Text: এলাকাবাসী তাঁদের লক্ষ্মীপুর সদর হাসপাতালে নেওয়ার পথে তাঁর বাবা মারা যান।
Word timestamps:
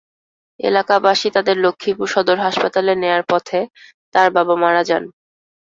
এলাকাবাসী 0.59 1.27
তাঁদের 1.35 1.57
লক্ষ্মীপুর 1.65 2.07
সদর 2.13 2.37
হাসপাতালে 2.45 2.93
নেওয়ার 2.95 3.23
পথে 3.31 3.59
তাঁর 4.15 4.27
বাবা 4.37 4.55
মারা 4.63 4.83
যান। 4.89 5.03